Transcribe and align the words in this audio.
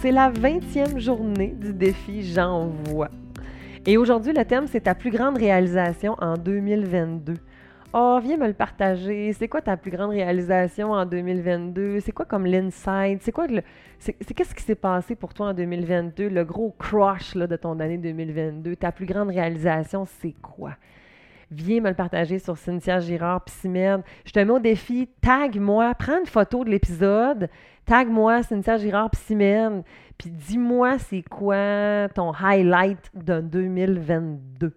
c'est 0.00 0.12
la 0.12 0.30
20e 0.30 0.98
journée 0.98 1.48
du 1.48 1.72
défi 1.72 2.22
J'envoie. 2.22 3.08
Et 3.84 3.96
aujourd'hui, 3.96 4.32
le 4.32 4.44
thème, 4.44 4.66
c'est 4.68 4.82
ta 4.82 4.94
plus 4.94 5.10
grande 5.10 5.36
réalisation 5.36 6.14
en 6.20 6.36
2022. 6.36 7.34
Oh, 7.94 8.20
viens 8.22 8.36
me 8.36 8.46
le 8.46 8.52
partager. 8.52 9.32
C'est 9.32 9.48
quoi 9.48 9.60
ta 9.60 9.76
plus 9.76 9.90
grande 9.90 10.10
réalisation 10.10 10.92
en 10.92 11.04
2022? 11.04 11.98
C'est 12.00 12.12
quoi 12.12 12.26
comme 12.26 12.46
l'insight? 12.46 13.20
C'est 13.22 13.32
quoi 13.32 13.48
le. 13.48 13.62
C'est 13.98 14.12
qu'est-ce 14.12 14.54
qui 14.54 14.62
s'est 14.62 14.76
passé 14.76 15.16
pour 15.16 15.34
toi 15.34 15.48
en 15.48 15.54
2022? 15.54 16.28
Le 16.28 16.44
gros 16.44 16.74
crush 16.78 17.34
là, 17.34 17.48
de 17.48 17.56
ton 17.56 17.80
année 17.80 17.98
2022. 17.98 18.76
Ta 18.76 18.92
plus 18.92 19.06
grande 19.06 19.30
réalisation, 19.30 20.04
c'est 20.20 20.34
quoi? 20.40 20.76
Viens 21.50 21.80
me 21.80 21.88
le 21.88 21.94
partager 21.94 22.38
sur 22.38 22.58
Cynthia 22.58 23.00
Girard 23.00 23.44
Psymed. 23.44 24.02
Je 24.26 24.32
te 24.32 24.38
mets 24.38 24.50
au 24.50 24.58
défi, 24.58 25.08
tag-moi, 25.22 25.94
prends 25.94 26.18
une 26.18 26.26
photo 26.26 26.62
de 26.62 26.70
l'épisode, 26.70 27.48
tag-moi 27.86 28.42
Cynthia 28.42 28.76
Girard 28.76 29.10
Psymed, 29.10 29.82
puis 30.18 30.30
dis-moi 30.30 30.98
c'est 30.98 31.22
quoi 31.22 32.08
ton 32.14 32.32
highlight 32.32 33.10
de 33.14 33.40
2022. 33.40 34.74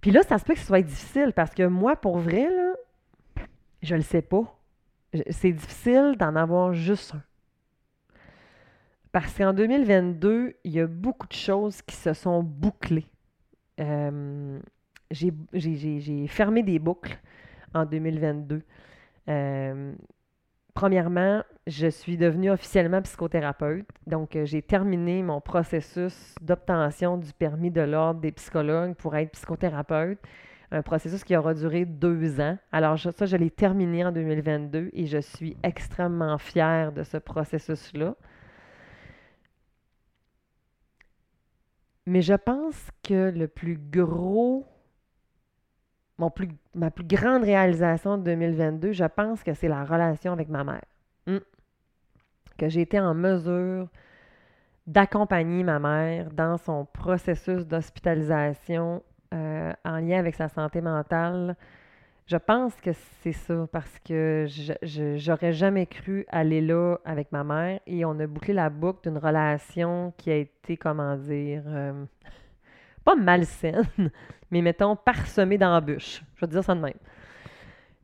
Puis 0.00 0.10
là, 0.12 0.22
ça 0.22 0.38
se 0.38 0.44
peut 0.44 0.54
que 0.54 0.60
ce 0.60 0.66
soit 0.66 0.82
difficile 0.82 1.32
parce 1.34 1.54
que 1.54 1.66
moi, 1.66 1.96
pour 1.96 2.18
vrai, 2.18 2.48
là, 2.48 2.74
je 3.82 3.94
le 3.94 4.02
sais 4.02 4.22
pas. 4.22 4.58
C'est 5.30 5.52
difficile 5.52 6.14
d'en 6.18 6.36
avoir 6.36 6.72
juste 6.72 7.14
un. 7.14 7.22
Parce 9.12 9.36
qu'en 9.36 9.52
2022, 9.52 10.54
il 10.62 10.72
y 10.72 10.80
a 10.80 10.86
beaucoup 10.86 11.26
de 11.26 11.32
choses 11.32 11.82
qui 11.82 11.96
se 11.96 12.12
sont 12.12 12.42
bouclées. 12.44 13.06
Euh, 13.80 14.60
j'ai 15.10 16.26
fermé 16.28 16.62
des 16.62 16.78
boucles 16.78 17.18
en 17.74 17.84
2022. 17.84 18.62
Euh, 19.28 19.92
premièrement, 20.74 21.42
je 21.66 21.88
suis 21.88 22.16
devenue 22.16 22.50
officiellement 22.50 23.02
psychothérapeute. 23.02 23.86
Donc, 24.06 24.36
euh, 24.36 24.44
j'ai 24.44 24.62
terminé 24.62 25.22
mon 25.22 25.40
processus 25.40 26.34
d'obtention 26.40 27.16
du 27.16 27.32
permis 27.32 27.70
de 27.70 27.80
l'ordre 27.80 28.20
des 28.20 28.32
psychologues 28.32 28.94
pour 28.94 29.16
être 29.16 29.32
psychothérapeute. 29.32 30.18
Un 30.72 30.82
processus 30.82 31.24
qui 31.24 31.36
aura 31.36 31.52
duré 31.54 31.84
deux 31.84 32.40
ans. 32.40 32.56
Alors, 32.70 32.96
ça, 32.98 33.26
je 33.26 33.36
l'ai 33.36 33.50
terminé 33.50 34.04
en 34.04 34.12
2022 34.12 34.90
et 34.92 35.06
je 35.06 35.18
suis 35.18 35.56
extrêmement 35.64 36.38
fière 36.38 36.92
de 36.92 37.02
ce 37.02 37.16
processus-là. 37.16 38.14
Mais 42.06 42.22
je 42.22 42.34
pense 42.34 42.90
que 43.02 43.30
le 43.30 43.48
plus 43.48 43.78
gros, 43.78 44.66
mon 46.20 46.30
plus, 46.30 46.48
ma 46.74 46.90
plus 46.90 47.04
grande 47.04 47.42
réalisation 47.44 48.18
de 48.18 48.24
2022, 48.24 48.92
je 48.92 49.04
pense 49.04 49.42
que 49.42 49.54
c'est 49.54 49.68
la 49.68 49.84
relation 49.84 50.32
avec 50.32 50.48
ma 50.50 50.64
mère. 50.64 50.84
Hmm. 51.26 51.38
Que 52.58 52.68
j'ai 52.68 52.82
été 52.82 53.00
en 53.00 53.14
mesure 53.14 53.88
d'accompagner 54.86 55.64
ma 55.64 55.78
mère 55.78 56.30
dans 56.30 56.58
son 56.58 56.84
processus 56.84 57.66
d'hospitalisation 57.66 59.02
euh, 59.32 59.72
en 59.84 59.96
lien 59.98 60.18
avec 60.18 60.34
sa 60.34 60.48
santé 60.48 60.82
mentale. 60.82 61.56
Je 62.26 62.36
pense 62.36 62.74
que 62.80 62.90
c'est 63.22 63.32
ça 63.32 63.66
parce 63.72 63.98
que 64.00 64.46
j'aurais 65.16 65.52
jamais 65.52 65.86
cru 65.86 66.26
aller 66.28 66.60
là 66.60 66.96
avec 67.04 67.32
ma 67.32 67.44
mère 67.44 67.80
et 67.86 68.04
on 68.04 68.18
a 68.20 68.26
bouclé 68.26 68.52
la 68.52 68.68
boucle 68.68 69.08
d'une 69.08 69.18
relation 69.18 70.12
qui 70.18 70.30
a 70.30 70.36
été, 70.36 70.76
comment 70.76 71.16
dire, 71.16 71.62
euh, 71.66 72.04
pas 73.04 73.14
malsaine, 73.14 73.84
mais 74.50 74.62
mettons 74.62 74.96
parsemée 74.96 75.58
d'embûches. 75.58 76.22
Je 76.36 76.40
vais 76.46 76.50
dire 76.50 76.64
ça 76.64 76.74
de 76.74 76.80
même. 76.80 76.92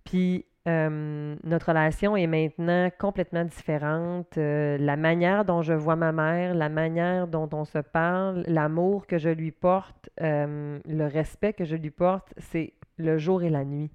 Puis 0.04 0.44
euh, 0.66 1.36
notre 1.44 1.68
relation 1.68 2.16
est 2.16 2.26
maintenant 2.26 2.90
complètement 2.98 3.44
différente. 3.44 4.36
Euh, 4.36 4.76
la 4.78 4.96
manière 4.96 5.44
dont 5.44 5.62
je 5.62 5.72
vois 5.72 5.96
ma 5.96 6.10
mère, 6.10 6.54
la 6.54 6.68
manière 6.68 7.28
dont 7.28 7.48
on 7.52 7.64
se 7.64 7.78
parle, 7.78 8.42
l'amour 8.48 9.06
que 9.06 9.18
je 9.18 9.28
lui 9.28 9.52
porte, 9.52 10.10
euh, 10.20 10.80
le 10.84 11.06
respect 11.06 11.52
que 11.52 11.64
je 11.64 11.76
lui 11.76 11.90
porte, 11.90 12.34
c'est 12.38 12.72
le 12.96 13.16
jour 13.16 13.42
et 13.42 13.50
la 13.50 13.64
nuit. 13.64 13.90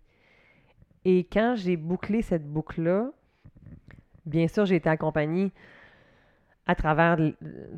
Et 1.03 1.25
quand 1.25 1.55
j'ai 1.57 1.75
bouclé 1.75 2.21
cette 2.21 2.47
boucle-là, 2.47 3.11
bien 4.25 4.47
sûr, 4.47 4.65
j'ai 4.65 4.75
été 4.75 4.89
accompagnée 4.89 5.51
à 6.71 6.75
travers, 6.75 7.17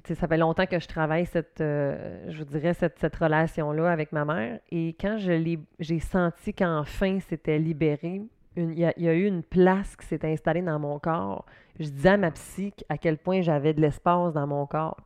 ça 0.06 0.28
fait 0.28 0.38
longtemps 0.38 0.66
que 0.66 0.80
je 0.80 0.88
travaille 0.88 1.26
cette, 1.26 1.58
je 1.60 2.38
vous 2.38 2.46
dirais, 2.46 2.74
cette, 2.74 3.00
cette 3.00 3.16
relation-là 3.16 3.92
avec 3.92 4.12
ma 4.12 4.26
mère. 4.26 4.60
Et 4.72 4.96
quand 5.00 5.18
je 5.18 5.58
j'ai 5.80 6.00
senti 6.00 6.54
qu'enfin 6.54 7.20
c'était 7.20 7.60
libéré, 7.60 8.22
il 8.56 8.78
y, 8.78 9.08
a 9.08 9.14
eu 9.14 9.26
une 9.26 9.44
place 9.44 9.96
qui 9.96 10.06
s'est 10.06 10.26
installée 10.26 10.62
dans 10.62 10.80
mon 10.80 11.00
corps. 11.00 11.46
Je 11.80 11.90
disais 11.90 12.10
à 12.10 12.18
ma 12.18 12.32
psy 12.32 12.74
à 12.88 12.98
quel 12.98 13.18
point 13.18 13.42
j'avais 13.42 13.74
de 13.74 13.82
l'espace 13.82 14.34
dans 14.34 14.46
mon 14.46 14.66
corps. 14.68 15.02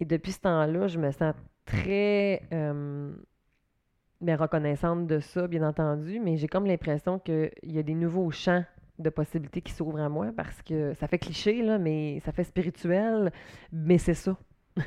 Et 0.00 0.04
depuis 0.04 0.32
ce 0.32 0.40
temps-là, 0.40 0.86
je 0.86 0.98
me 0.98 1.10
sens 1.10 1.34
très 1.64 2.42
euh, 2.52 3.10
ben, 4.20 4.36
reconnaissante 4.36 5.06
de 5.06 5.18
ça, 5.18 5.46
bien 5.48 5.62
entendu, 5.62 6.20
mais 6.20 6.36
j'ai 6.36 6.48
comme 6.48 6.66
l'impression 6.66 7.18
qu'il 7.18 7.50
y 7.62 7.78
a 7.78 7.82
des 7.82 7.94
nouveaux 7.94 8.30
champs 8.30 8.64
de 8.98 9.10
possibilités 9.10 9.60
qui 9.60 9.72
s'ouvrent 9.72 10.00
à 10.00 10.08
moi 10.08 10.28
parce 10.36 10.62
que 10.62 10.94
ça 10.94 11.06
fait 11.06 11.18
cliché, 11.18 11.62
là, 11.62 11.78
mais 11.78 12.20
ça 12.24 12.32
fait 12.32 12.44
spirituel, 12.44 13.32
mais 13.72 13.98
c'est 13.98 14.14
ça. 14.14 14.36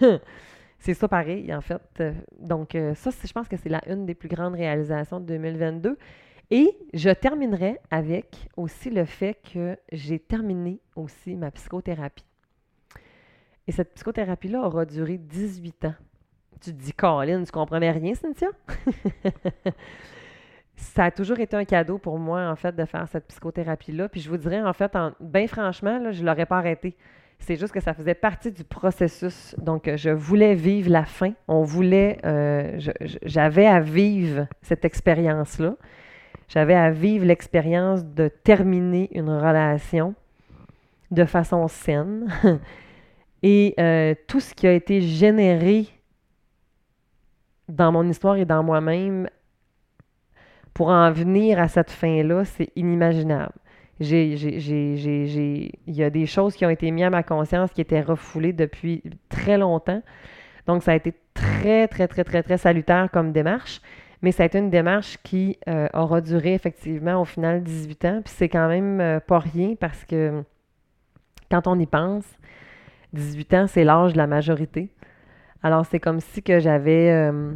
c'est 0.80 0.94
ça 0.94 1.08
pareil, 1.08 1.54
en 1.54 1.62
fait. 1.62 2.04
Donc, 2.40 2.76
euh, 2.76 2.94
ça, 2.96 3.12
je 3.12 3.32
pense 3.32 3.48
que 3.48 3.58
c'est 3.58 3.70
la 3.70 3.82
une 3.88 4.06
des 4.06 4.16
plus 4.16 4.30
grandes 4.30 4.56
réalisations 4.56 5.20
de 5.20 5.26
2022. 5.26 5.98
Et 6.54 6.78
je 6.94 7.10
terminerai 7.10 7.80
avec 7.90 8.50
aussi 8.58 8.90
le 8.90 9.06
fait 9.06 9.38
que 9.54 9.78
j'ai 9.94 10.20
terminé 10.20 10.82
aussi 10.98 11.38
ma 11.38 11.50
psychothérapie. 11.52 12.26
Et 13.68 13.72
cette 13.72 13.94
psychothérapie-là 13.94 14.62
aura 14.62 14.86
duré 14.86 15.18
18 15.18 15.86
ans. 15.86 15.96
Tu 16.60 16.74
te 16.74 16.78
dis, 16.78 16.92
Colin, 16.92 17.44
tu 17.44 17.52
comprenais 17.52 17.92
rien, 17.92 18.14
Cynthia? 18.16 18.50
ça 20.82 21.06
a 21.06 21.12
toujours 21.12 21.40
été 21.40 21.56
un 21.56 21.66
cadeau 21.66 21.98
pour 21.98 22.18
moi, 22.18 22.50
en 22.50 22.56
fait, 22.56 22.76
de 22.76 22.86
faire 22.86 23.08
cette 23.08 23.28
psychothérapie-là. 23.28 24.10
Puis 24.10 24.20
je 24.20 24.30
vous 24.30 24.38
dirais, 24.38 24.62
en 24.62 24.74
fait, 24.74 24.92
bien 25.20 25.48
franchement, 25.48 26.12
je 26.12 26.22
ne 26.22 26.28
l'aurais 26.28 26.46
pas 26.46 26.58
arrêté. 26.58 26.96
C'est 27.40 27.56
juste 27.56 27.74
que 27.74 27.80
ça 27.80 27.94
faisait 27.94 28.14
partie 28.14 28.52
du 28.52 28.64
processus. 28.64 29.56
Donc, 29.58 29.90
je 29.96 30.10
voulais 30.10 30.54
vivre 30.54 30.90
la 30.92 31.06
fin. 31.06 31.34
On 31.48 31.64
voulait, 31.64 32.20
euh, 32.26 32.80
j'avais 33.24 33.66
à 33.66 33.80
vivre 33.80 34.48
cette 34.62 34.86
expérience-là. 34.86 35.76
J'avais 36.48 36.76
à 36.76 36.92
vivre 36.92 37.26
l'expérience 37.26 38.04
de 38.04 38.28
terminer 38.28 39.10
une 39.14 39.30
relation 39.30 40.14
de 41.10 41.26
façon 41.26 41.68
saine. 41.68 42.28
Et 43.44 43.74
euh, 43.80 44.14
tout 44.28 44.40
ce 44.40 44.54
qui 44.54 44.68
a 44.68 44.74
été 44.74 45.02
généré 45.02 45.88
dans 47.70 47.92
mon 47.92 48.08
histoire 48.08 48.36
et 48.36 48.46
dans 48.46 48.62
moi-même 48.62 49.28
pour 50.74 50.90
en 50.90 51.12
venir 51.12 51.60
à 51.60 51.68
cette 51.68 51.92
fin-là, 51.92 52.46
c'est 52.46 52.70
inimaginable. 52.76 53.54
J'ai, 54.00 54.34
il 54.34 55.94
y 55.94 56.04
a 56.04 56.10
des 56.10 56.26
choses 56.26 56.56
qui 56.56 56.66
ont 56.66 56.70
été 56.70 56.90
mises 56.90 57.06
à 57.06 57.10
ma 57.10 57.24
conscience 57.24 57.72
qui 57.72 57.82
étaient 57.82 58.02
refoulées 58.02 58.54
depuis 58.54 59.04
très 59.30 59.58
longtemps. 59.58 60.02
Donc, 60.66 60.82
ça 60.82 60.92
a 60.92 60.96
été 60.96 61.14
très, 61.34 61.88
très, 61.88 62.08
très, 62.08 62.24
très, 62.24 62.42
très 62.42 62.58
salutaire 62.58 63.10
comme 63.12 63.32
démarche. 63.32 63.82
Mais 64.22 64.32
ça 64.32 64.44
a 64.44 64.46
été 64.46 64.60
une 64.60 64.70
démarche 64.70 65.18
qui 65.24 65.58
euh, 65.68 65.88
aura 65.94 66.22
duré 66.22 66.54
effectivement 66.54 67.22
au 67.22 67.26
final 67.26 67.64
18 67.64 68.06
ans. 68.06 68.22
Puis 68.24 68.34
c'est 68.36 68.50
quand 68.50 68.68
même 68.68 69.02
euh, 69.02 69.20
pas 69.20 69.40
rien 69.40 69.76
parce 69.80 70.06
que 70.06 70.44
quand 71.50 71.68
on 71.68 71.78
y 71.80 71.88
pense, 71.88 72.26
18 73.14 73.54
ans, 73.56 73.68
c'est 73.68 73.84
l'âge 73.84 74.14
de 74.14 74.18
la 74.18 74.28
majorité. 74.28 74.90
Alors 75.64 75.86
c'est 75.86 76.00
comme 76.00 76.20
si 76.20 76.42
que 76.44 76.60
j'avais... 76.60 77.12
Euh, 77.12 77.54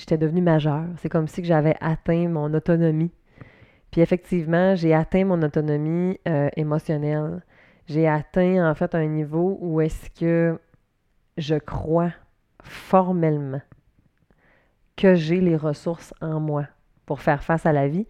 j'étais 0.00 0.18
devenue 0.18 0.40
majeure. 0.40 0.86
C'est 0.96 1.08
comme 1.08 1.28
si 1.28 1.44
j'avais 1.44 1.76
atteint 1.80 2.28
mon 2.28 2.52
autonomie. 2.54 3.12
Puis 3.90 4.00
effectivement, 4.00 4.74
j'ai 4.74 4.94
atteint 4.94 5.24
mon 5.24 5.42
autonomie 5.42 6.18
émotionnelle. 6.56 7.42
J'ai 7.86 8.08
atteint 8.08 8.70
en 8.70 8.74
fait 8.74 8.94
un 8.94 9.06
niveau 9.06 9.58
où 9.60 9.80
est-ce 9.80 10.10
que 10.10 10.58
je 11.36 11.56
crois 11.56 12.12
formellement 12.62 13.60
que 14.96 15.14
j'ai 15.14 15.40
les 15.40 15.56
ressources 15.56 16.14
en 16.20 16.40
moi 16.40 16.66
pour 17.06 17.20
faire 17.20 17.42
face 17.42 17.66
à 17.66 17.72
la 17.72 17.88
vie. 17.88 18.06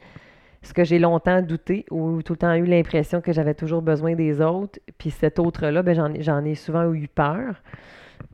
Ce 0.63 0.75
que 0.75 0.85
j'ai 0.85 0.99
longtemps 0.99 1.41
douté 1.41 1.87
ou 1.91 2.23
tout 2.23 2.35
le 2.35 2.39
temps 2.39 2.55
eu 2.55 2.67
l'impression 2.67 3.21
que 3.23 3.33
j'avais 3.33 3.55
toujours 3.55 3.81
besoin 3.81 4.15
des 4.15 4.43
autres, 4.43 4.79
puis 4.99 5.11
cet 5.11 5.39
autre-là, 5.39 5.83
ben 5.83 5.95
j'en, 6.21 6.45
ai 6.45 6.55
souvent 6.55 6.93
eu 6.93 7.09
peur. 7.09 7.63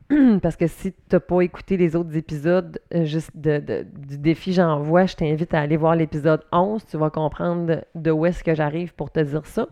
Parce 0.43 0.57
que 0.57 0.67
si 0.67 0.93
tu 0.93 0.99
n'as 1.13 1.21
pas 1.21 1.41
écouté 1.41 1.77
les 1.77 1.97
autres 1.97 2.17
épisodes 2.17 2.79
euh, 2.95 3.05
juste 3.05 3.31
du 3.37 4.19
défi 4.19 4.53
J'envoie, 4.53 5.07
je 5.07 5.17
t'invite 5.17 5.53
à 5.53 5.61
aller 5.61 5.77
voir 5.77 5.97
l'épisode 5.97 6.43
11. 6.53 6.85
Tu 6.87 6.97
vas 6.97 7.11
comprendre 7.11 7.85
de 7.95 8.11
où 8.11 8.25
est-ce 8.27 8.45
que 8.45 8.55
j'arrive 8.55 8.95
pour 8.95 9.11
te 9.11 9.21
dire 9.21 9.45
ça. 9.47 9.67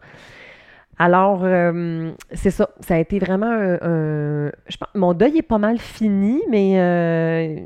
Alors, 0.99 1.41
euh, 1.43 2.13
c'est 2.33 2.51
ça. 2.51 2.71
Ça 2.81 2.95
a 2.95 2.99
été 2.99 3.19
vraiment 3.19 3.51
un. 3.51 4.51
je 4.69 4.77
pense, 4.77 4.89
mon 4.95 5.13
deuil 5.13 5.39
est 5.39 5.43
pas 5.43 5.59
mal 5.59 5.79
fini, 5.79 6.43
mais, 6.51 6.75
euh, 6.79 7.61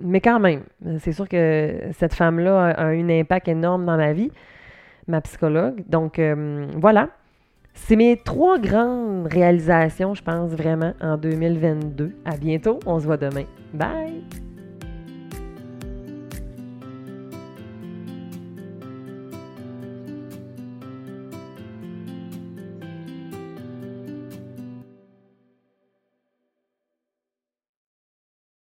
mais 0.00 0.20
quand 0.20 0.38
même. 0.38 0.62
C'est 0.98 1.12
sûr 1.12 1.28
que 1.28 1.74
cette 1.92 2.14
femme-là 2.14 2.68
a, 2.70 2.94
eu 2.94 3.02
un 3.02 3.20
impact 3.20 3.48
énorme 3.48 3.86
dans 3.86 3.96
ma 3.96 4.12
vie, 4.12 4.30
ma 5.06 5.20
psychologue. 5.22 5.82
Donc, 5.88 6.20
voilà. 6.76 7.08
C'est 7.86 7.96
mes 7.96 8.16
trois 8.18 8.58
grandes 8.58 9.26
réalisations, 9.28 10.14
je 10.14 10.22
pense 10.22 10.50
vraiment, 10.50 10.92
en 11.00 11.16
2022. 11.16 12.12
À 12.24 12.36
bientôt. 12.36 12.80
On 12.84 13.00
se 13.00 13.06
voit 13.06 13.16
demain. 13.16 13.44
Bye! 13.72 14.47